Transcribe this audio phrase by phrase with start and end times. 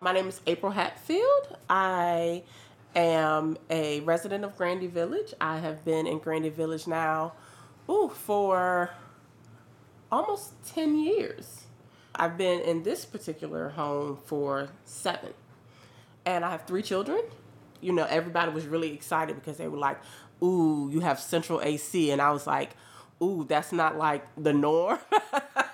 [0.00, 1.56] My name is April Hatfield.
[1.68, 2.44] I
[2.94, 5.34] am a resident of Grandy Village.
[5.40, 7.32] I have been in Grandy Village now
[7.90, 8.90] ooh, for
[10.12, 11.64] almost 10 years.
[12.14, 15.34] I've been in this particular home for seven.
[16.24, 17.22] And I have three children.
[17.80, 19.98] You know, everybody was really excited because they were like,
[20.40, 22.12] ooh, you have central AC.
[22.12, 22.70] And I was like,
[23.20, 25.00] ooh, that's not like the norm.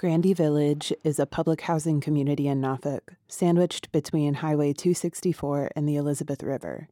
[0.00, 5.96] Grandy Village is a public housing community in Norfolk, sandwiched between Highway 264 and the
[5.96, 6.88] Elizabeth River.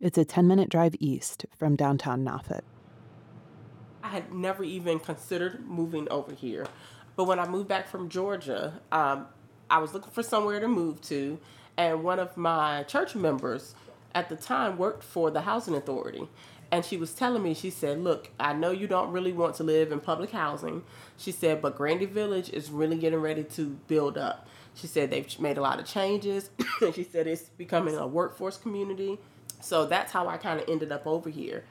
[0.00, 2.62] It's a 10 minute drive east from downtown Norfolk.
[4.04, 6.68] I had never even considered moving over here.
[7.16, 9.26] But when I moved back from Georgia, um,
[9.68, 11.40] I was looking for somewhere to move to,
[11.76, 13.74] and one of my church members
[14.14, 16.28] at the time worked for the housing authority.
[16.70, 19.64] And she was telling me, she said, Look, I know you don't really want to
[19.64, 20.82] live in public housing.
[21.16, 24.46] She said, but Grandy Village is really getting ready to build up.
[24.74, 26.50] She said they've made a lot of changes.
[26.80, 29.18] and she said it's becoming a workforce community.
[29.60, 31.64] So that's how I kind of ended up over here.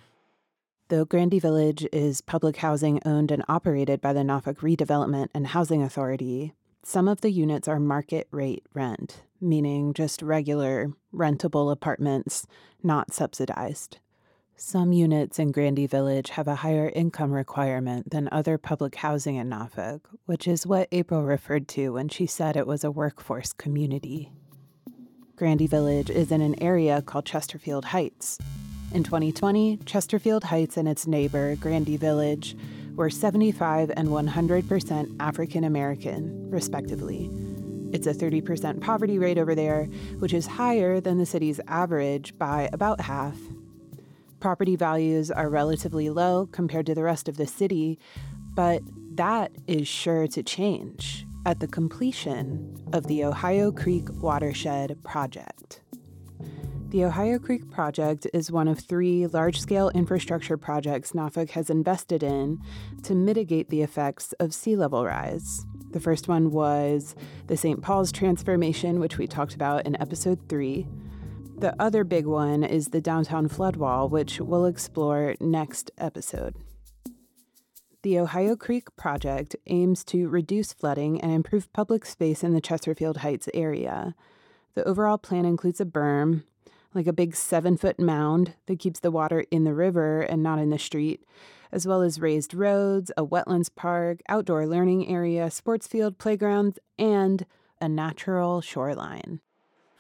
[0.90, 5.84] Though Grandy Village is public housing owned and operated by the Norfolk Redevelopment and Housing
[5.84, 12.48] Authority, some of the units are market rate rent, meaning just regular, rentable apartments,
[12.82, 14.00] not subsidized.
[14.60, 19.50] Some units in Grandy Village have a higher income requirement than other public housing in
[19.50, 24.32] Norfolk, which is what April referred to when she said it was a workforce community.
[25.36, 28.40] Grandy Village is in an area called Chesterfield Heights.
[28.96, 32.58] In 2020, Chesterfield Heights and its neighbor, Grandy Village,
[32.96, 37.30] were 75 and 100% African American, respectively.
[37.94, 39.84] It's a 30% poverty rate over there,
[40.18, 43.38] which is higher than the city's average by about half
[44.40, 47.98] Property values are relatively low compared to the rest of the city,
[48.54, 48.82] but
[49.16, 55.82] that is sure to change at the completion of the Ohio Creek Watershed Project.
[56.90, 62.24] The Ohio Creek Project is one of three large scale infrastructure projects Norfolk has invested
[62.24, 62.62] in
[63.04, 65.66] to mitigate the effects of sea level rise.
[65.92, 67.16] The first one was
[67.48, 67.82] the St.
[67.82, 70.88] Paul's Transformation, which we talked about in episode three.
[71.60, 76.54] The other big one is the downtown flood wall, which we'll explore next episode.
[78.04, 83.18] The Ohio Creek Project aims to reduce flooding and improve public space in the Chesterfield
[83.18, 84.14] Heights area.
[84.76, 86.44] The overall plan includes a berm,
[86.94, 90.60] like a big seven foot mound that keeps the water in the river and not
[90.60, 91.26] in the street,
[91.72, 97.48] as well as raised roads, a wetlands park, outdoor learning area, sports field, playgrounds, and
[97.82, 99.40] a natural shoreline.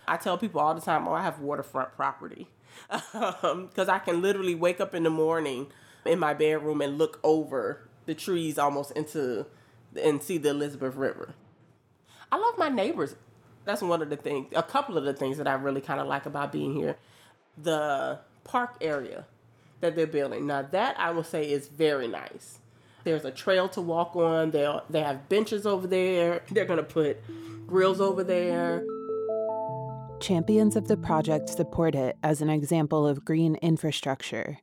[0.07, 2.47] I tell people all the time, oh, I have waterfront property.
[3.11, 5.67] Because um, I can literally wake up in the morning
[6.05, 9.45] in my bedroom and look over the trees almost into
[10.01, 11.33] and see the Elizabeth River.
[12.31, 13.15] I love my neighbors.
[13.65, 16.07] That's one of the things, a couple of the things that I really kind of
[16.07, 16.97] like about being here.
[17.57, 19.25] The park area
[19.81, 20.47] that they're building.
[20.47, 22.59] Now, that I will say is very nice.
[23.03, 24.51] There's a trail to walk on.
[24.51, 26.43] They'll, they have benches over there.
[26.51, 27.17] They're gonna put
[27.67, 28.83] grills over there.
[30.19, 34.59] Champions of the project support it as an example of green infrastructure,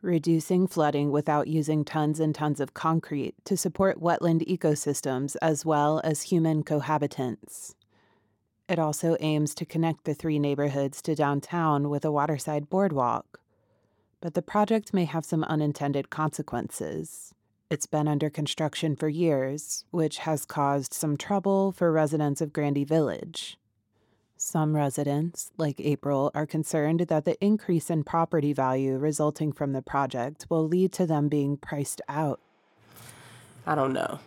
[0.00, 6.00] reducing flooding without using tons and tons of concrete to support wetland ecosystems as well
[6.02, 7.74] as human cohabitants.
[8.68, 13.40] It also aims to connect the three neighborhoods to downtown with a waterside boardwalk.
[14.20, 17.34] But the project may have some unintended consequences.
[17.70, 22.84] It's been under construction for years, which has caused some trouble for residents of Grandy
[22.84, 23.58] Village.
[24.40, 29.82] Some residents, like April, are concerned that the increase in property value resulting from the
[29.82, 32.38] project will lead to them being priced out.
[33.66, 34.20] I don't know.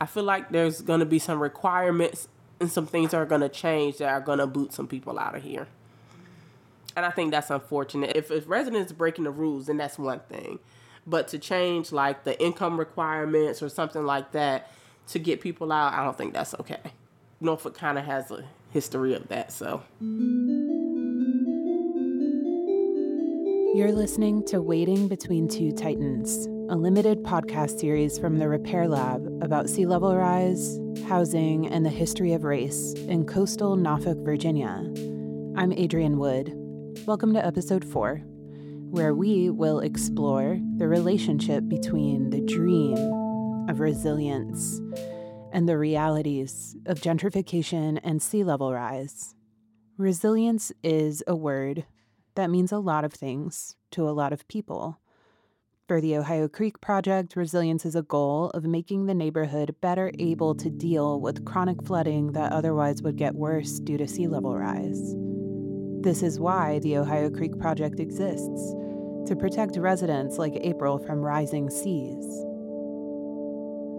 [0.00, 2.26] I feel like there's going to be some requirements
[2.58, 5.36] and some things are going to change that are going to boot some people out
[5.36, 5.68] of here.
[6.96, 8.16] And I think that's unfortunate.
[8.16, 10.58] If, if residents breaking the rules, then that's one thing.
[11.06, 14.72] But to change like the income requirements or something like that
[15.08, 16.92] to get people out, I don't think that's okay.
[17.40, 18.44] Norfolk kind of has a
[18.78, 19.50] history of that.
[19.50, 19.82] So.
[23.74, 29.26] You're listening to Wading Between Two Titans, a limited podcast series from the Repair Lab
[29.42, 30.78] about sea level rise,
[31.08, 34.84] housing, and the history of race in coastal Norfolk, Virginia.
[35.56, 36.52] I'm Adrian Wood.
[37.04, 38.22] Welcome to episode four,
[38.92, 42.96] where we will explore the relationship between the dream
[43.68, 44.80] of resilience
[45.52, 49.34] and the realities of gentrification and sea level rise.
[49.96, 51.84] Resilience is a word
[52.34, 55.00] that means a lot of things to a lot of people.
[55.88, 60.54] For the Ohio Creek Project, resilience is a goal of making the neighborhood better able
[60.54, 65.16] to deal with chronic flooding that otherwise would get worse due to sea level rise.
[66.02, 68.74] This is why the Ohio Creek Project exists
[69.26, 72.44] to protect residents like April from rising seas.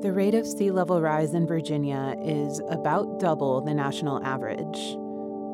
[0.02, 4.96] The rate of sea level rise in Virginia is about double the national average.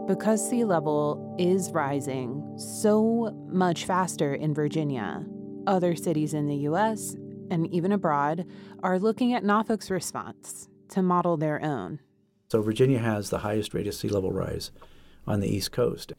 [0.07, 5.25] Because sea level is rising so much faster in Virginia,
[5.65, 7.15] other cities in the US
[7.50, 8.45] and even abroad
[8.83, 12.00] are looking at Norfolk's response to model their own.
[12.51, 14.69] So, Virginia has the highest rate of sea level rise
[15.25, 16.13] on the East Coast.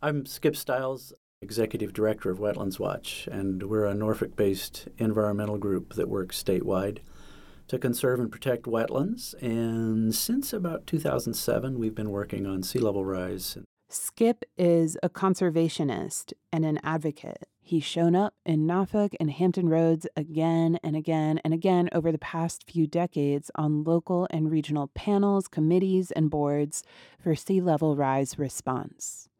[0.00, 1.12] I'm Skip Stiles,
[1.42, 7.00] Executive Director of Wetlands Watch, and we're a Norfolk based environmental group that works statewide
[7.68, 9.34] to conserve and protect wetlands.
[9.42, 13.58] And since about 2007, we've been working on sea level rise.
[13.88, 17.48] Skip is a conservationist and an advocate.
[17.66, 22.18] He's shown up in Norfolk and Hampton Roads again and again and again over the
[22.18, 26.82] past few decades on local and regional panels, committees, and boards
[27.18, 29.30] for sea level rise response.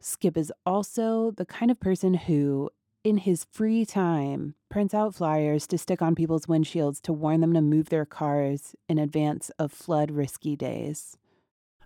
[0.00, 2.70] Skip is also the kind of person who,
[3.04, 7.52] in his free time, prints out flyers to stick on people's windshields to warn them
[7.52, 11.18] to move their cars in advance of flood risky days.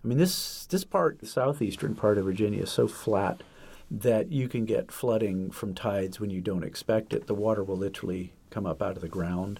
[0.01, 3.43] I mean, this this part, the southeastern part of Virginia, is so flat
[3.91, 7.27] that you can get flooding from tides when you don't expect it.
[7.27, 9.59] The water will literally come up out of the ground,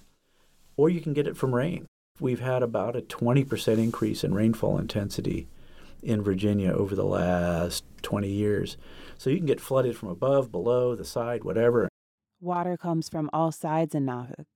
[0.78, 1.86] or you can get it from rain.
[2.18, 5.48] We've had about a 20% increase in rainfall intensity
[6.02, 8.76] in Virginia over the last 20 years.
[9.20, 11.90] So you can get flooded from above, below, the side, whatever.
[12.40, 14.46] Water comes from all sides in Norfolk.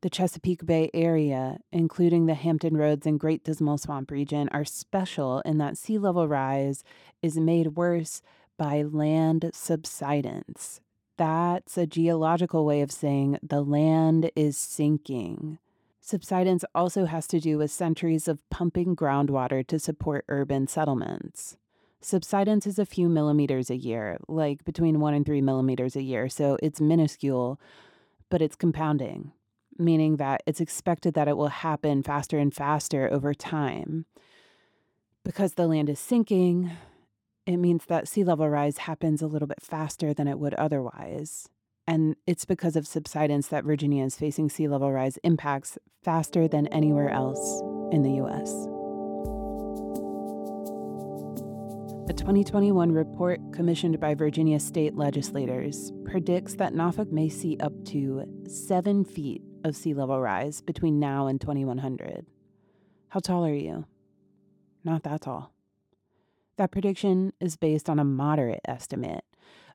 [0.00, 5.40] The Chesapeake Bay area, including the Hampton Roads and Great Dismal Swamp region, are special
[5.40, 6.84] in that sea level rise
[7.20, 8.22] is made worse
[8.56, 10.80] by land subsidence.
[11.18, 15.58] That's a geological way of saying the land is sinking.
[16.00, 21.58] Subsidence also has to do with centuries of pumping groundwater to support urban settlements.
[22.00, 26.28] Subsidence is a few millimeters a year, like between one and three millimeters a year,
[26.28, 27.58] so it's minuscule,
[28.30, 29.32] but it's compounding,
[29.78, 34.06] meaning that it's expected that it will happen faster and faster over time.
[35.24, 36.70] Because the land is sinking,
[37.46, 41.48] it means that sea level rise happens a little bit faster than it would otherwise.
[41.88, 46.66] And it's because of subsidence that Virginia is facing sea level rise impacts faster than
[46.68, 47.62] anywhere else
[47.92, 48.75] in the US.
[52.08, 58.22] A 2021 report commissioned by Virginia state legislators predicts that Norfolk may see up to
[58.46, 62.24] seven feet of sea level rise between now and 2100.
[63.08, 63.86] How tall are you?
[64.84, 65.52] Not that tall.
[66.58, 69.24] That prediction is based on a moderate estimate.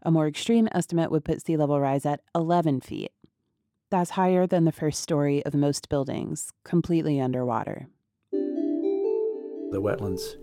[0.02, 3.12] A more extreme estimate would put sea level rise at 11 feet.
[3.90, 7.90] That's higher than the first story of most buildings, completely underwater.
[8.32, 10.38] The wetlands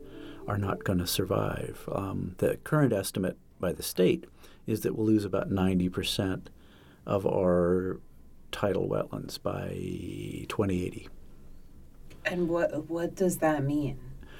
[0.48, 1.88] are not going to survive.
[1.92, 4.24] Um, the current estimate by the state
[4.66, 6.46] is that we'll lose about 90%
[7.06, 8.00] of our
[8.50, 9.68] tidal wetlands by
[10.48, 11.08] 2080.
[12.24, 13.98] And what what does that mean?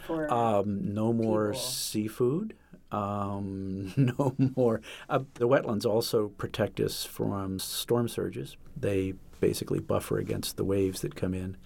[0.09, 1.61] for um, no more people.
[1.61, 2.55] seafood.
[2.91, 4.81] Um, no more.
[5.09, 8.57] Uh, the wetlands also protect us from storm surges.
[8.77, 11.57] They basically buffer against the waves that come in,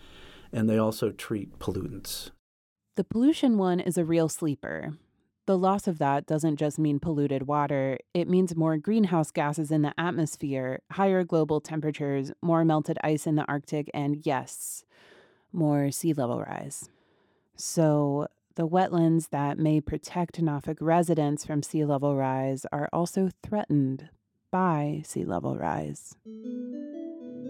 [0.53, 2.31] and they also treat pollutants.
[2.95, 4.93] The pollution one is a real sleeper.
[5.47, 9.81] The loss of that doesn't just mean polluted water, it means more greenhouse gases in
[9.81, 14.85] the atmosphere, higher global temperatures, more melted ice in the Arctic, and yes,
[15.53, 16.91] more sea level rise.
[17.57, 24.11] So, the wetlands that may protect Norfolk residents from sea level rise are also threatened
[24.51, 26.15] by sea level rise.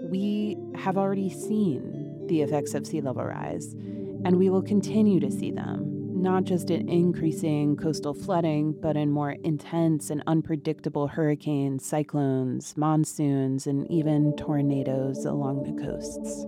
[0.08, 3.74] We have already seen the effects of sea level rise,
[4.24, 9.10] and we will continue to see them, not just in increasing coastal flooding, but in
[9.10, 16.46] more intense and unpredictable hurricanes, cyclones, monsoons, and even tornadoes along the coasts.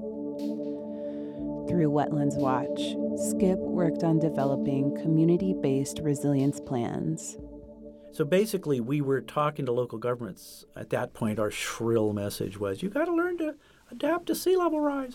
[1.69, 2.95] Through Wetlands Watch,
[3.31, 7.37] Skip worked on developing community based resilience plans.
[8.13, 10.65] So basically, we were talking to local governments.
[10.77, 13.57] At that point, our shrill message was you got to learn to
[13.91, 15.15] adapt to sea level rise.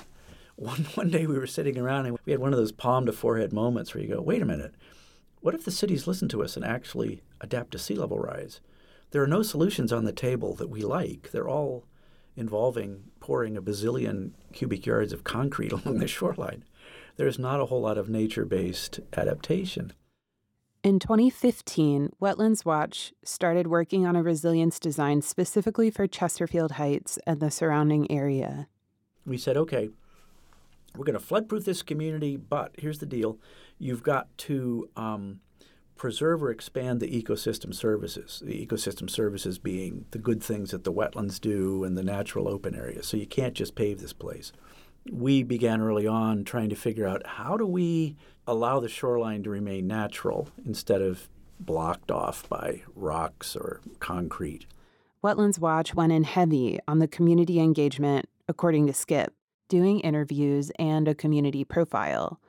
[0.59, 3.13] One, one day we were sitting around and we had one of those palm to
[3.13, 4.75] forehead moments where you go, wait a minute,
[5.41, 8.59] what if the cities listen to us and actually adapt to sea level rise?
[9.11, 11.31] There are no solutions on the table that we like.
[11.31, 11.85] They're all
[12.35, 16.65] involving pouring a bazillion cubic yards of concrete along the shoreline.
[17.15, 19.93] There's not a whole lot of nature based adaptation.
[20.83, 27.41] In 2015, Wetlands Watch started working on a resilience design specifically for Chesterfield Heights and
[27.41, 28.69] the surrounding area.
[29.25, 29.89] We said, okay,
[30.99, 33.39] we're going to floodproof this community, but here's the deal
[33.77, 35.39] you've got to um,
[35.95, 38.43] preserve or expand the ecosystem services.
[38.45, 42.75] The ecosystem services being the good things that the wetlands do and the natural open
[42.75, 43.07] areas.
[43.07, 44.51] So you can't just pave this place.
[45.09, 49.49] We began early on trying to figure out how do we allow the shoreline to
[49.49, 51.29] remain natural instead of
[51.61, 54.65] blocked off by rocks or concrete.
[55.23, 59.33] Wetlands Watch went in heavy on the community engagement, according to Skip,
[59.69, 62.41] doing interviews and a community profile.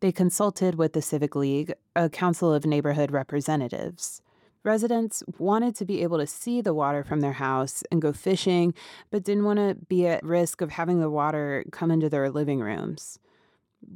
[0.00, 4.20] They consulted with the Civic League, a council of neighborhood representatives.
[4.62, 8.74] Residents wanted to be able to see the water from their house and go fishing,
[9.10, 12.60] but didn't want to be at risk of having the water come into their living
[12.60, 13.18] rooms.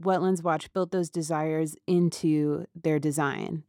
[0.00, 3.65] Wetlands Watch built those desires into their design.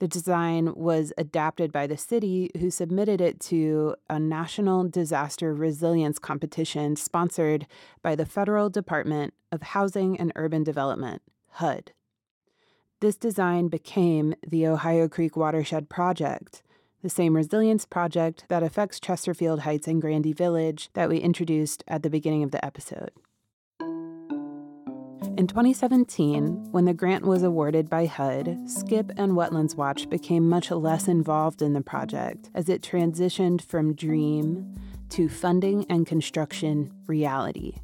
[0.00, 6.18] The design was adapted by the city, who submitted it to a national disaster resilience
[6.18, 7.66] competition sponsored
[8.02, 11.22] by the Federal Department of Housing and Urban Development.
[11.52, 11.92] HUD.
[13.00, 16.62] This design became the Ohio Creek Watershed Project,
[17.02, 22.02] the same resilience project that affects Chesterfield Heights and Grandy Village that we introduced at
[22.02, 23.10] the beginning of the episode.
[25.36, 30.70] In 2017, when the grant was awarded by HUD, Skip and Wetlands Watch became much
[30.70, 34.76] less involved in the project as it transitioned from dream
[35.08, 37.78] to funding and construction reality.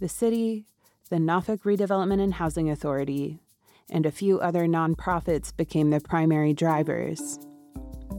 [0.00, 0.64] The city,
[1.10, 3.38] the Norfolk Redevelopment and Housing Authority,
[3.90, 7.38] and a few other nonprofits became the primary drivers.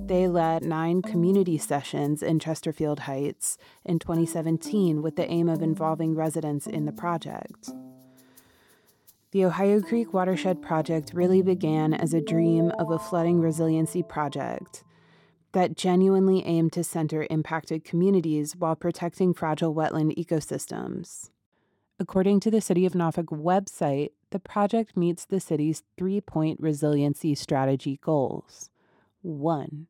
[0.06, 6.14] They led nine community sessions in Chesterfield Heights in 2017 with the aim of involving
[6.14, 7.72] residents in the project.
[9.36, 14.86] The Ohio Creek Watershed Project really began as a dream of a flooding resiliency project
[15.52, 21.32] that genuinely aimed to center impacted communities while protecting fragile wetland ecosystems.
[22.00, 27.36] According to the City of Norfolk website, the project meets the city's three point resiliency
[27.36, 28.70] strategy goals.
[29.22, 29.88] 1.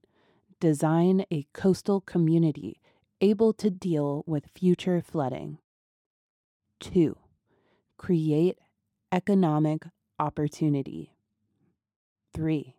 [0.60, 2.82] Design a coastal community
[3.22, 5.60] able to deal with future flooding.
[6.80, 7.16] 2.
[7.98, 8.58] Create
[9.16, 9.84] economic
[10.20, 11.14] opportunity.
[12.34, 12.76] 3.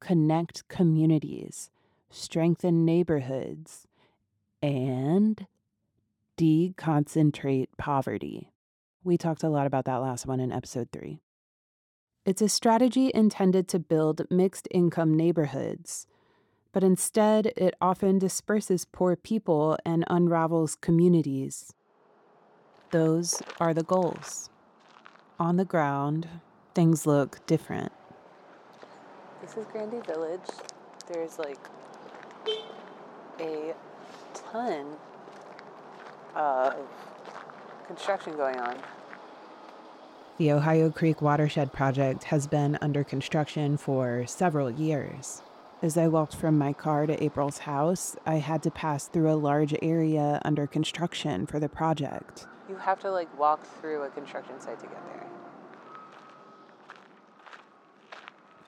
[0.00, 1.70] Connect communities,
[2.10, 3.86] strengthen neighborhoods,
[4.60, 5.46] and
[6.36, 8.50] deconcentrate poverty.
[9.04, 11.20] We talked a lot about that last one in episode three.
[12.26, 16.08] It's a strategy intended to build mixed income neighborhoods,
[16.72, 21.72] but instead it often disperses poor people and unravels communities.
[22.90, 24.50] Those are the goals.
[25.40, 26.28] On the ground,
[26.74, 27.92] things look different.
[29.40, 30.40] This is Grandy Village.
[31.08, 31.58] There's like
[33.40, 33.74] a
[34.34, 34.86] ton
[36.36, 36.74] of
[37.86, 38.76] construction going on.
[40.38, 45.42] The Ohio Creek Watershed Project has been under construction for several years.
[45.82, 49.34] As I walked from my car to April's house, I had to pass through a
[49.34, 52.46] large area under construction for the project.
[52.68, 55.26] You have to like walk through a construction site to get there.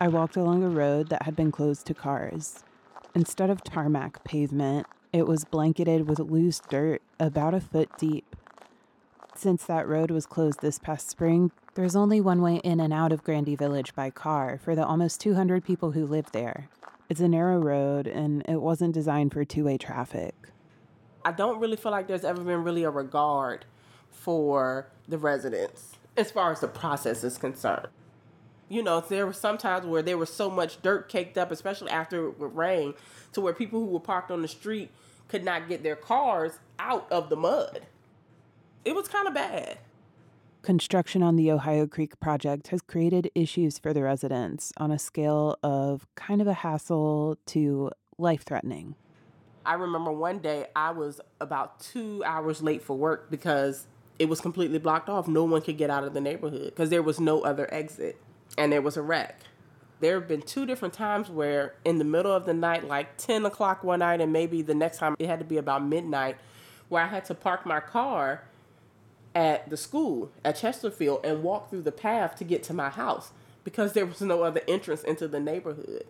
[0.00, 2.64] I walked along a road that had been closed to cars.
[3.14, 8.34] Instead of tarmac pavement, it was blanketed with loose dirt about a foot deep.
[9.36, 13.12] Since that road was closed this past spring, there's only one way in and out
[13.12, 16.68] of Grandy Village by car for the almost 200 people who live there.
[17.08, 20.34] It's a narrow road and it wasn't designed for two way traffic.
[21.24, 23.64] I don't really feel like there's ever been really a regard
[24.10, 27.88] for the residents as far as the process is concerned.
[28.68, 31.90] You know, there were some times where there was so much dirt caked up, especially
[31.90, 32.94] after it would rain,
[33.32, 34.90] to where people who were parked on the street
[35.28, 37.82] could not get their cars out of the mud.
[38.84, 39.78] It was kind of bad.
[40.64, 45.58] Construction on the Ohio Creek project has created issues for the residents on a scale
[45.62, 48.94] of kind of a hassle to life threatening.
[49.66, 53.86] I remember one day I was about two hours late for work because
[54.18, 55.28] it was completely blocked off.
[55.28, 58.16] No one could get out of the neighborhood because there was no other exit
[58.56, 59.40] and there was a wreck
[60.00, 63.46] there have been two different times where in the middle of the night, like 10
[63.46, 66.36] o'clock one night, and maybe the next time it had to be about midnight,
[66.90, 68.42] where I had to park my car
[69.34, 73.32] at the school at Chesterfield and walk through the path to get to my house
[73.64, 76.06] because there was no other entrance into the neighborhood.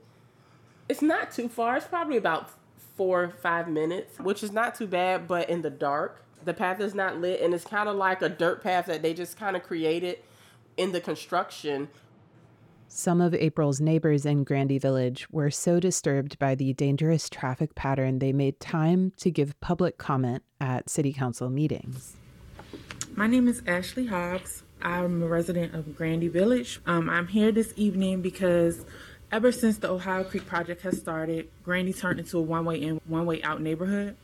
[0.88, 2.50] It's not too far, it's probably about
[2.96, 6.22] four or five minutes, which is not too bad, but in the dark.
[6.44, 9.14] The path is not lit, and it's kind of like a dirt path that they
[9.14, 10.18] just kind of created
[10.76, 11.88] in the construction
[12.88, 18.18] Some of April's neighbors in Grandy Village were so disturbed by the dangerous traffic pattern
[18.20, 22.16] they made time to give public comment at city council meetings.
[23.16, 24.64] My name is Ashley Hobbes.
[24.82, 26.80] I'm a resident of Grandy Village.
[26.84, 28.84] Um, I'm here this evening because
[29.30, 33.00] ever since the Ohio Creek project has started, Grandy turned into a one way in,
[33.06, 34.16] one way out neighborhood.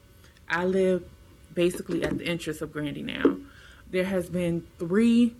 [0.48, 1.04] I live
[1.54, 3.36] basically at the entrance of Grandy now.
[3.92, 5.36] There has been three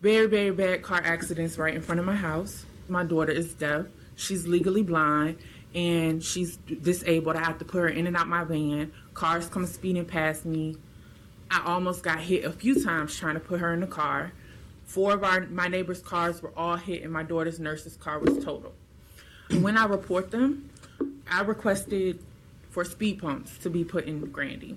[0.00, 2.64] very, very bad car accidents right in front of my house.
[2.88, 3.86] My daughter is deaf.
[4.14, 5.38] She's legally blind
[5.74, 7.34] and she's disabled.
[7.34, 8.92] I have to put her in and out my van.
[9.12, 10.76] Cars come speeding past me.
[11.50, 14.32] I almost got hit a few times trying to put her in the car.
[14.84, 18.44] Four of our my neighbors' cars were all hit, and my daughter's nurse's car was
[18.44, 18.74] totaled.
[19.50, 20.70] When I report them,
[21.30, 22.22] I requested
[22.70, 24.76] for speed bumps to be put in Grandy.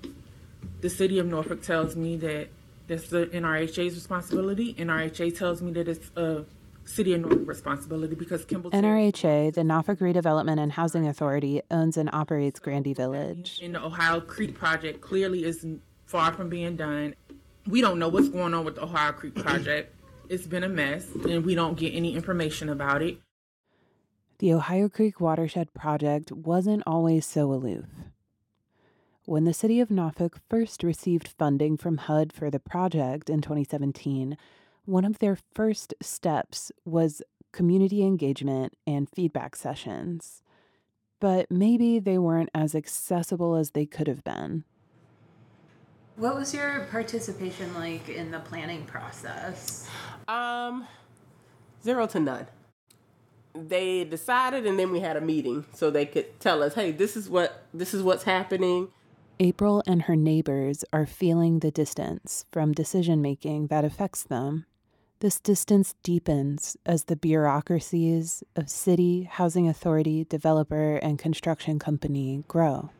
[0.80, 2.48] The city of Norfolk tells me that
[2.86, 4.74] that's the NRHA's responsibility.
[4.74, 6.44] NRHA tells me that it's a
[6.84, 8.70] city of Norfolk responsibility because Kimball.
[8.72, 13.60] NRHA, the Norfolk Redevelopment and Housing Authority, owns and operates Grandy Village.
[13.62, 15.64] And the Ohio Creek project clearly is
[16.06, 17.14] far from being done.
[17.66, 19.94] We don't know what's going on with the Ohio Creek project.
[20.28, 23.18] It's been a mess, and we don't get any information about it.
[24.38, 27.86] The Ohio Creek Watershed Project wasn't always so aloof.
[29.26, 34.36] When the city of Norfolk first received funding from HUD for the project in 2017,
[34.84, 40.42] one of their first steps was community engagement and feedback sessions.
[41.20, 44.64] But maybe they weren't as accessible as they could have been.
[46.16, 49.88] What was your participation like in the planning process?
[50.28, 50.86] Um,
[51.82, 52.46] zero to none.
[53.52, 57.16] They decided, and then we had a meeting so they could tell us, "Hey, this
[57.16, 58.88] is what this is what's happening."
[59.40, 64.66] April and her neighbors are feeling the distance from decision making that affects them.
[65.18, 72.90] This distance deepens as the bureaucracies of city, housing authority, developer, and construction company grow.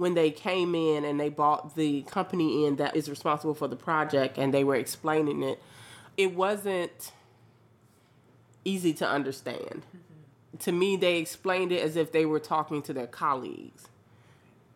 [0.00, 3.76] When they came in and they bought the company in that is responsible for the
[3.76, 5.62] project and they were explaining it,
[6.16, 7.12] it wasn't
[8.64, 9.82] easy to understand.
[9.82, 10.58] Mm-hmm.
[10.58, 13.88] To me, they explained it as if they were talking to their colleagues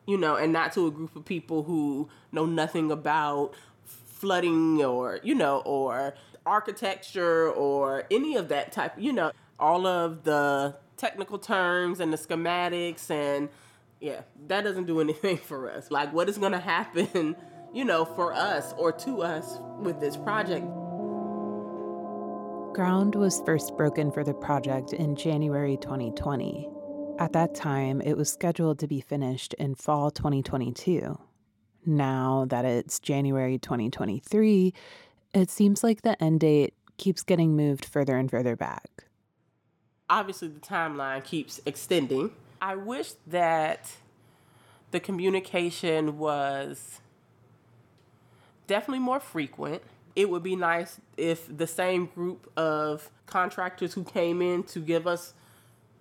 [0.07, 5.20] you know, and not to a group of people who know nothing about flooding or,
[5.22, 6.14] you know, or
[6.46, 12.16] architecture or any of that type, you know, all of the technical terms and the
[12.16, 13.48] schematics and
[14.00, 15.90] yeah, that doesn't do anything for us.
[15.90, 17.37] Like what is going to happen,
[17.72, 20.66] you know, for us or to us with this project.
[22.74, 26.68] Ground was first broken for the project in January 2020.
[27.20, 31.16] At that time, it was scheduled to be finished in fall 2022.
[31.87, 34.74] Now that it's January 2023,
[35.35, 39.04] it seems like the end date keeps getting moved further and further back.
[40.11, 42.33] Obviously, the timeline keeps extending.
[42.64, 43.90] I wish that
[44.90, 46.98] the communication was
[48.66, 49.83] definitely more frequent.
[50.16, 55.07] It would be nice if the same group of contractors who came in to give
[55.07, 55.35] us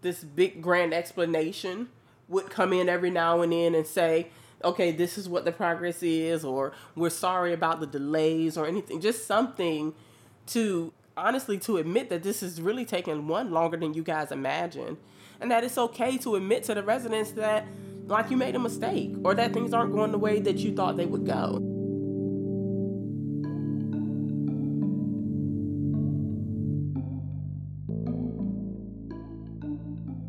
[0.04, 1.90] this big grand explanation
[2.30, 4.30] would come in every now and then and say,
[4.64, 9.02] okay, this is what the progress is, or we're sorry about the delays, or anything.
[9.02, 9.94] Just something
[10.48, 14.96] to honestly to admit that this is really taking one longer than you guys imagined,
[15.44, 17.68] and that it's okay to admit to the residents that
[18.06, 20.96] like you made a mistake or that things aren't going the way that you thought
[20.96, 21.60] they would go.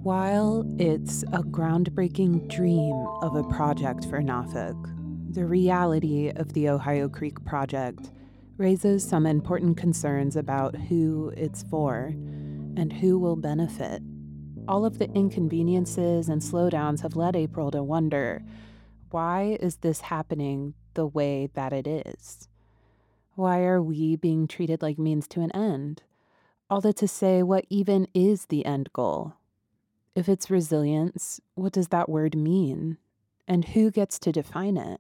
[0.03, 4.77] While it's a groundbreaking dream of a project for Norfolk,
[5.31, 8.11] the reality of the Ohio Creek project
[8.57, 12.13] raises some important concerns about who it's for
[12.77, 14.03] and who will benefit.
[14.67, 18.43] All of the inconveniences and slowdowns have led April to wonder
[19.11, 22.49] why is this happening the way that it is?
[23.35, 26.03] Why are we being treated like means to an end?
[26.71, 29.35] All that to say, what even is the end goal?
[30.15, 32.97] If it's resilience, what does that word mean?
[33.47, 34.99] And who gets to define it?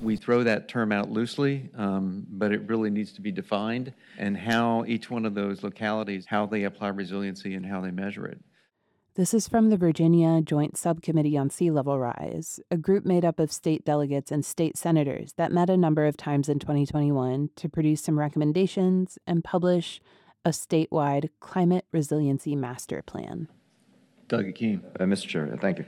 [0.00, 4.36] We throw that term out loosely, um, but it really needs to be defined and
[4.36, 8.40] how each one of those localities, how they apply resiliency and how they measure it.
[9.18, 13.40] This is from the Virginia Joint Subcommittee on Sea Level Rise, a group made up
[13.40, 17.68] of state delegates and state senators that met a number of times in 2021 to
[17.68, 20.00] produce some recommendations and publish
[20.44, 23.48] a statewide climate resiliency master plan.
[24.28, 24.84] Delegate Keam.
[25.00, 25.26] Uh, Mr.
[25.26, 25.84] Chair, thank you.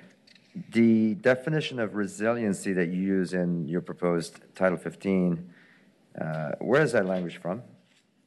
[0.72, 5.52] The definition of resiliency that you use in your proposed Title 15,
[6.20, 7.62] uh, where is that language from?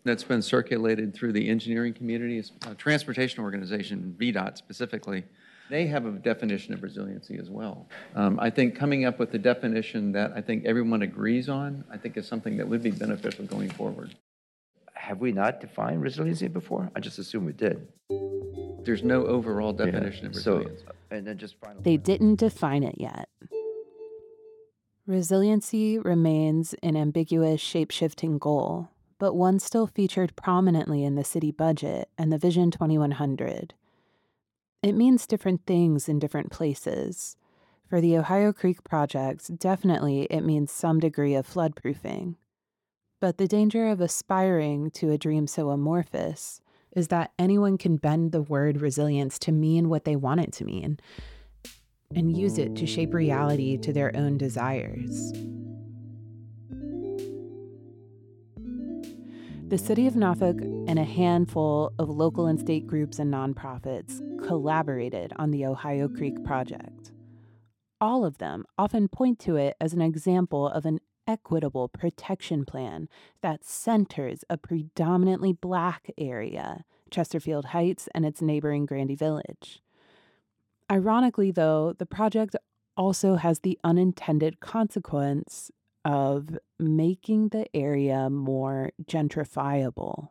[0.04, 5.24] That's been circulated through the engineering community, is a transportation organization, VDOT specifically.
[5.70, 7.88] They have a definition of resiliency as well.
[8.16, 11.98] Um, I think coming up with a definition that I think everyone agrees on, I
[11.98, 14.16] think is something that would be beneficial going forward.
[14.94, 16.92] Have we not defined resiliency before?
[16.96, 17.88] I just assume we did.
[18.84, 19.86] There's no overall Yeah.
[19.86, 20.70] definition of So,
[21.12, 21.82] and then just final.
[21.82, 23.30] They didn't define it yet.
[25.06, 31.52] Resiliency remains an ambiguous, shape shifting goal, but one still featured prominently in the city
[31.52, 33.73] budget and the Vision 2100.
[34.82, 37.38] It means different things in different places.
[37.88, 42.36] For the Ohio Creek project, definitely it means some degree of floodproofing.
[43.21, 46.60] But the danger of aspiring to a dream so amorphous
[46.95, 50.65] is that anyone can bend the word resilience to mean what they want it to
[50.65, 50.99] mean
[52.15, 55.34] and use it to shape reality to their own desires.
[59.74, 65.34] The city of Norfolk and a handful of local and state groups and nonprofits collaborated
[65.38, 67.12] on the Ohio Creek Project.
[68.00, 73.10] All of them often point to it as an example of an equitable protection plan
[73.42, 79.82] that centers a predominantly black area, Chesterfield Heights and its neighboring Grandy Village.
[80.92, 82.56] Ironically, though, the project
[82.96, 85.72] also has the unintended consequence
[86.06, 90.30] of making the area more gentrifiable.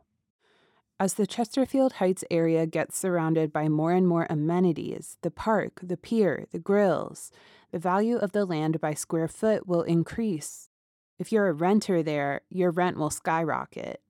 [0.99, 5.97] As the Chesterfield Heights area gets surrounded by more and more amenities, the park, the
[5.97, 7.31] pier, the grills,
[7.71, 10.69] the value of the land by square foot will increase.
[11.17, 14.01] If you're a renter there, your rent will skyrocket.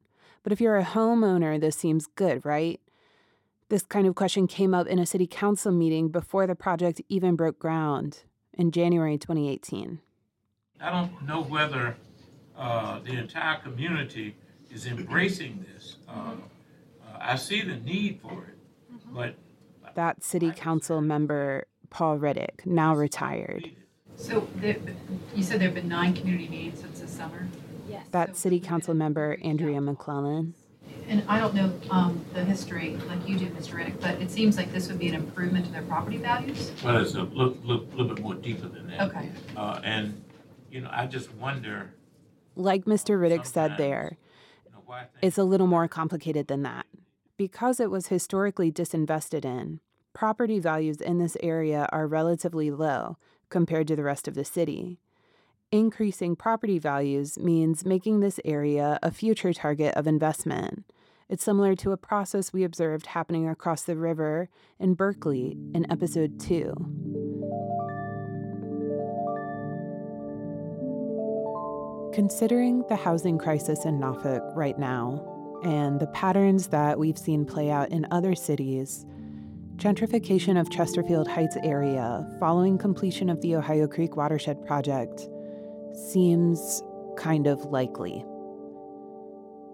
[0.44, 2.82] But if you're a homeowner, this seems good, right?
[3.70, 7.36] This kind of question came up in a city council meeting before the project even
[7.36, 8.20] broke ground
[8.54, 10.00] in January 2018.
[10.84, 11.96] I don't know whether
[12.58, 14.36] uh, the entire community
[14.70, 15.96] is embracing this.
[16.10, 18.58] Uh, uh, I see the need for it,
[19.14, 19.36] but
[19.96, 23.72] That city council member, Paul Riddick, now retired.
[24.18, 24.76] So there,
[25.34, 27.48] you said there have been nine community meetings since the summer?
[27.88, 28.06] Yes.
[28.12, 30.54] That city council member, Andria McClellan.
[31.08, 33.76] And I don't know um, the history like you do, Mr.
[33.76, 36.72] Riddick, but it seems like this would be an improvement to their property values?
[36.84, 39.02] well, it's a little, little, little bit more deeper than that.
[39.10, 39.30] Okay.
[39.56, 40.22] Uh, and
[40.74, 41.94] you know, I just wonder,
[42.56, 43.20] Like Mr.
[43.20, 44.18] Riddick said there,
[44.66, 46.88] you know, it's a little more complicated than that.
[47.38, 49.82] Because it was historically disinvested in,
[50.14, 53.18] property values in this area are relatively low
[53.50, 55.00] compared to the rest of the city.
[55.72, 60.86] Increasing property values means making this area a future target of investment.
[61.30, 66.40] It's similar to a process we observed happening across the river in Berkley in episode
[66.40, 67.93] 2.
[72.14, 77.72] Considering the housing crisis in Norfolk right now and the patterns that we've seen play
[77.72, 79.04] out in other cities,
[79.78, 85.28] gentrification of Chesterfield Heights area following completion of the Ohio Creek Watershed Project
[86.12, 86.84] seems
[87.18, 88.24] kind of likely.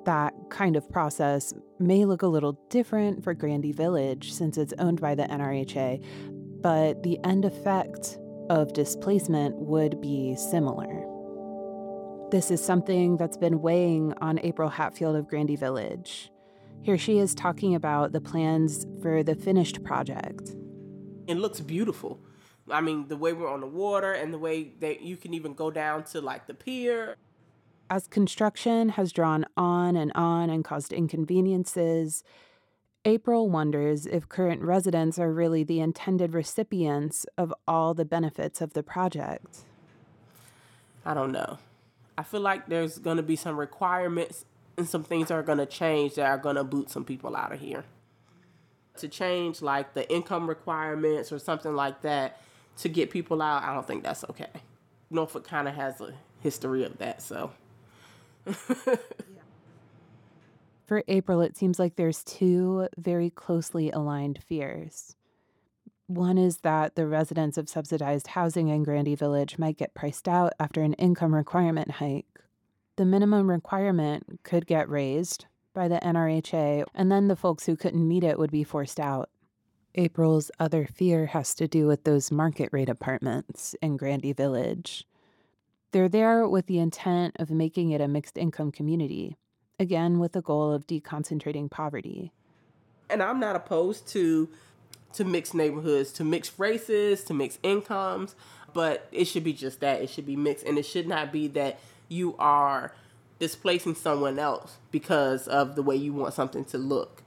[0.06, 5.02] That kind of process may look a little different for Grandy Village since it's owned
[5.02, 6.02] by the NRHA,
[6.62, 8.18] but the end effect
[8.50, 10.99] of displacement would be similar.
[12.32, 16.30] This is something that's been weighing on April Hatfield of Grandy Village.
[16.84, 20.56] Here she is talking about the plans for the finished project.
[21.26, 22.20] It looks beautiful.
[22.70, 25.56] I mean, the way we're on the water and the way that you can even
[25.56, 27.16] go down to like the pier.
[27.90, 32.24] As construction has drawn on and on and caused inconveniences,
[33.06, 38.74] April wonders if current residents are really the intended recipients of all the benefits of
[38.74, 39.62] the project.
[41.04, 41.58] I don't know.
[42.20, 44.44] I feel like there's going to be some requirements
[44.78, 47.54] and some things are going to change that are going to boot some people out
[47.54, 47.86] of here.
[48.98, 52.42] To change like the income requirements or something like that
[52.80, 54.50] to get people out, I don't think that's okay.
[55.10, 57.52] Norfolk kind of has a history of that, so.
[60.88, 65.16] For April, it seems like there's two very closely aligned fears.
[66.10, 70.54] One is that the residents of subsidized housing in Grandy Village might get priced out
[70.60, 72.26] after an income requirement hike.
[72.96, 78.08] The minimum requirement could get raised by the NRHA, and then the folks who couldn't
[78.08, 79.30] meet it would be forced out.
[79.94, 85.06] April's other fear has to do with those market rate apartments in Grandy Village.
[85.92, 89.38] They're there with the intent of making it a mixed income community,
[89.80, 92.32] again with the goal of deconcentrating poverty.
[93.12, 94.50] and I'm not opposed to
[95.14, 98.36] to mixed neighborhoods, to mixed races, to mixed incomes,
[98.74, 100.02] but it should be just that.
[100.02, 102.94] It should be mixed, and it should not be that you are
[103.40, 107.24] displacing someone else because of the way you want something to look.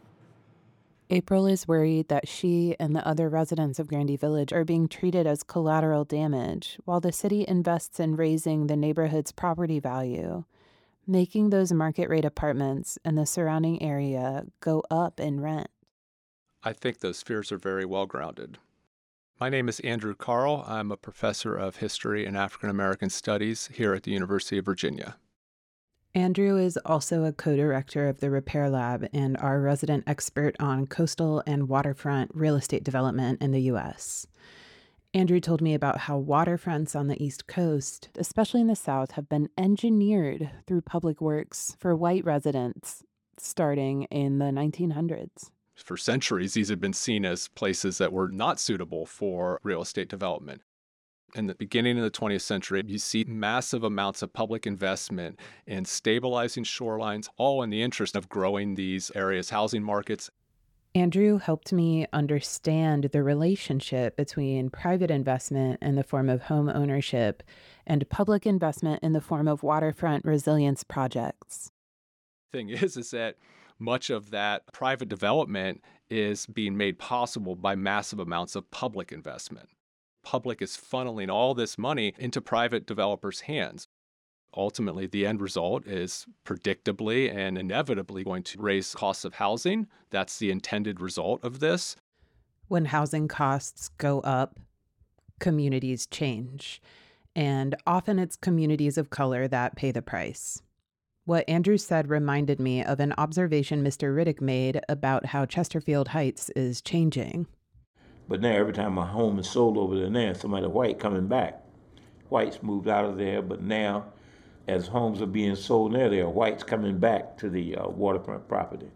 [1.11, 5.27] April is worried that she and the other residents of Grandy Village are being treated
[5.27, 10.45] as collateral damage while the city invests in raising the neighborhood's property value,
[11.07, 15.69] making those market rate apartments and the surrounding area go up in rent.
[16.65, 18.59] I think those fears are very well grounded.
[19.41, 20.69] My name is Andrew Kahrl.
[20.69, 25.17] I'm a professor of history and African American studies here at the University of Virginia.
[26.15, 30.87] Andrew is also a co director of the Repair Lab and our resident expert on
[30.87, 34.29] coastal and waterfront real estate development in the U.S.
[35.15, 39.29] Andrew told me about how waterfronts on the East Coast, especially in the South, have
[39.29, 43.03] been engineered through public works for white residents
[43.37, 45.51] starting in the 1900s
[45.83, 50.09] for centuries, these had been seen as places that were not suitable for real estate
[50.09, 50.63] development.
[51.35, 55.87] In the beginning of the 20th century, you see massive amounts of public investment in
[55.87, 60.31] stabilizing shorelines, all in the interest of growing these areas' housing markets.
[60.95, 67.43] Andrew helped me understand the relationship between private investment in the form of home ownership
[67.87, 71.71] and public investment in the form of waterfront resilience projects.
[72.53, 73.37] Thing is, is that
[73.83, 79.69] much of that private development is being made possible by massive amounts of public investment.
[80.23, 83.89] Public is funneling all this money into private developers' hands.
[84.55, 89.89] Ultimately, the end result is predictably and inevitably going to raise costs of housing.
[90.11, 91.97] That's the intended result of this.
[92.69, 94.59] When housing costs go up,
[95.41, 96.81] communities change.
[97.35, 100.61] And often it's communities of color that pay the price.
[101.25, 104.13] What Andrew said reminded me of an observation Mr.
[104.13, 107.47] Riddick made about how Chesterfield Heights is changing.
[108.29, 111.63] But now, every time a home is sold over there, now somebody white coming back.
[112.29, 114.07] Whites moved out of there, but now,
[114.67, 118.49] as homes are being sold there, there are whites coming back to the uh, waterfront
[118.49, 118.91] property.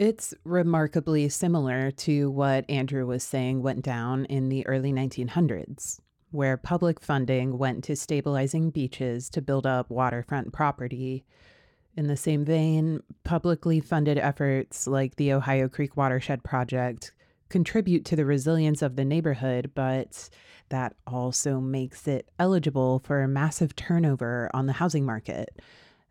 [0.00, 6.00] It's remarkably similar to what Andrew was saying went down in the early 1900s
[6.32, 11.24] where public funding went to stabilizing beaches to build up waterfront property.
[11.96, 17.12] In the same vein, publicly funded efforts like the Ohio Creek Watershed Project
[17.50, 20.30] contribute to the resilience of the neighborhood, but
[20.70, 25.60] that also makes it eligible for massive turnover on the housing market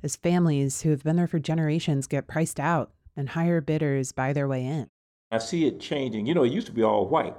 [0.03, 4.34] as families who have been there for generations get priced out and higher bidders buy
[4.34, 4.88] their way in.
[5.31, 6.27] I see it changing.
[6.27, 7.36] You know, it used to be all white.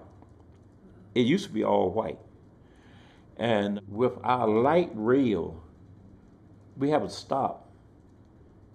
[1.14, 2.18] It used to be all white.
[3.36, 5.62] And with our light rail,
[6.76, 7.70] we have a stop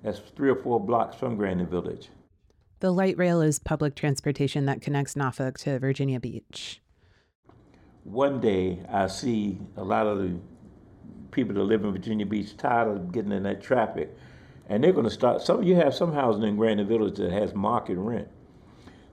[0.04, 2.10] that's three or four blocks from Grandy Village.
[2.80, 6.82] The light rail is public transportation that connects Norfolk to Virginia Beach.
[8.04, 10.40] One day, I see a lot of the
[11.32, 14.16] people that live in Virginia Beach tired of getting in that traffic,
[14.70, 15.42] and they're going to start.
[15.42, 18.28] Some you have some housing in Grandy Village that has market rent,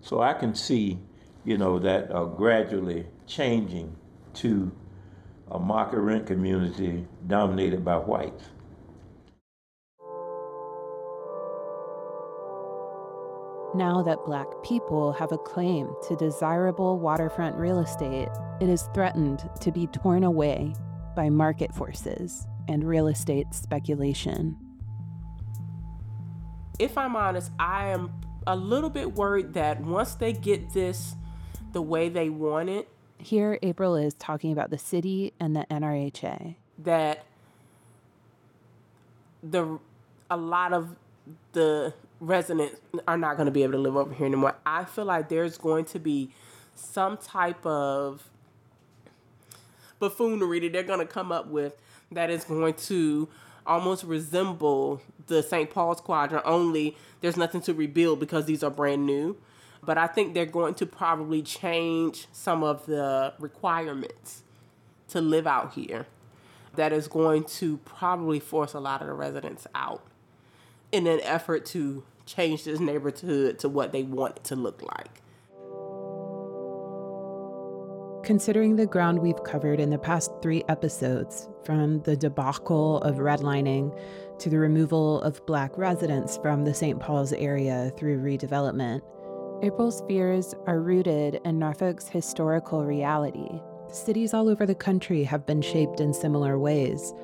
[0.00, 0.98] so I can see,
[1.44, 3.96] you know, that uh, gradually changing
[4.34, 4.70] to
[5.50, 8.44] a market rent community dominated by whites.
[13.74, 18.28] Now that black people have a claim to desirable waterfront real estate,
[18.60, 20.74] it is threatened to be torn away
[21.16, 24.56] by market forces and real estate speculation.
[26.78, 28.12] If I'm honest, I am
[28.46, 31.16] a little bit worried that once they get this
[31.72, 36.56] the way they want it, here, April is talking about the city and the NRHA.
[36.78, 37.24] That
[39.42, 39.78] the
[40.30, 40.96] a lot of
[41.52, 44.56] the residents are not going to be able to live over here anymore.
[44.64, 46.30] I feel like there's going to be
[46.74, 48.28] some type of
[49.98, 51.76] buffoonery that they're going to come up with
[52.10, 53.28] that is going to
[53.66, 55.70] almost resemble the St.
[55.70, 59.36] Paul's Quadrant, only there's nothing to rebuild because these are brand new
[59.84, 64.42] but I think they're going to probably change some of the requirements
[65.08, 66.06] to live out here.
[66.74, 70.02] That is going to probably force a lot of the residents out
[70.90, 75.20] in an effort to change this neighborhood to what they want it to look like.
[78.24, 83.96] Considering the ground we've covered in the past three episodes, from the debacle of redlining
[84.38, 86.98] to the removal of black residents from the St.
[87.00, 89.02] Paul's area through redevelopment,
[89.64, 93.62] April's fears are rooted in Norfolk's historical reality.
[93.90, 97.14] Cities all over the country have been shaped in similar ways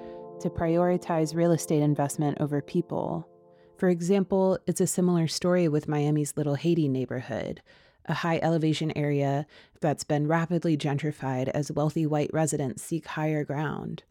[0.40, 3.28] to prioritize real estate investment over people.
[3.76, 7.60] For example, it's a similar story with Miami's Little Haiti neighborhood,
[8.06, 9.46] a high elevation area
[9.82, 14.04] that's been rapidly gentrified as wealthy white residents seek higher ground.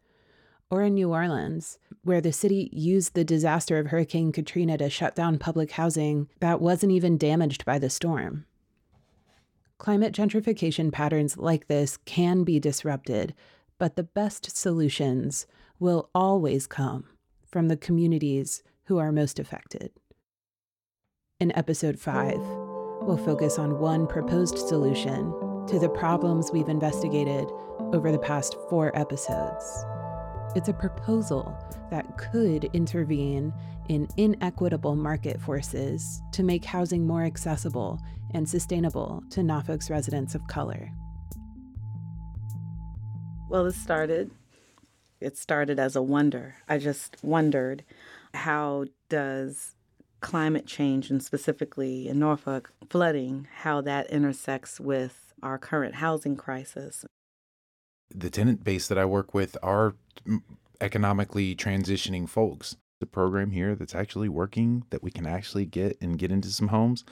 [0.70, 5.14] Or in New Orleans, where the city used the disaster of Hurricane Katrina to shut
[5.14, 8.46] down public housing that wasn't even damaged by the storm.
[9.78, 13.34] Climate gentrification patterns like this can be disrupted,
[13.78, 15.46] but the best solutions
[15.78, 17.04] will always come
[17.46, 19.90] from the communities who are most affected.
[21.40, 22.36] In episode 5,
[23.02, 25.32] we'll focus on one proposed solution
[25.66, 27.48] to the problems we've investigated
[27.94, 29.84] over the past four episodes.
[30.56, 31.56] It's a proposal
[31.92, 33.52] that could intervene
[33.88, 38.00] in inequitable market forces to make housing more accessible
[38.34, 40.90] and sustainable to Norfolk's residents of color.
[43.48, 44.32] Well, it started
[45.20, 46.56] it started as a wonder.
[46.68, 47.84] I just wondered
[48.34, 49.76] how does
[50.20, 57.04] climate change and specifically in Norfolk flooding how that intersects with our current housing crisis.
[58.14, 59.94] The tenant base that I work with are
[60.80, 62.76] economically transitioning folks.
[62.98, 66.68] The program here that's actually working that we can actually get and get into some
[66.68, 67.04] homes,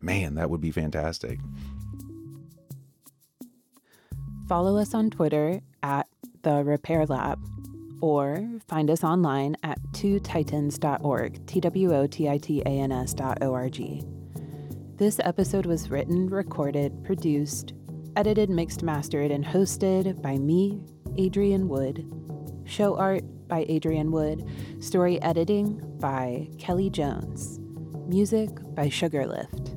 [0.00, 1.38] man, that would be fantastic.
[4.46, 6.08] Follow us on Twitter at
[6.42, 7.38] the Repair Lab
[8.00, 13.14] or find us online at twotitans.org, T W O T I T A N S
[13.14, 14.02] dot O R G.
[14.96, 17.72] This episode was written, recorded, produced,
[18.16, 20.80] edited, mixed, mastered, and hosted by me,
[21.16, 22.10] Adrian Wood.
[22.64, 24.44] Show art by Adrian Wood.
[24.80, 27.58] Story editing by Kelly Jones.
[28.06, 29.76] Music by Sugarlift.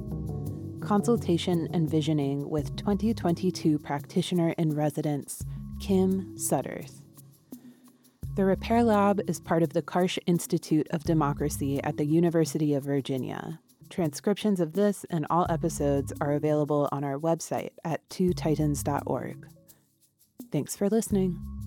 [0.82, 5.43] Consultation and visioning with 2022 practitioner in residence
[5.80, 7.02] Kim Sudderth.
[8.36, 12.84] The Repair Lab is part of the Karsh Institute of Democracy at the University of
[12.84, 13.60] Virginia.
[13.89, 19.48] Transcriptions of this and all episodes are available on our website at twotitans.org.
[20.52, 21.62] Thanks for listening.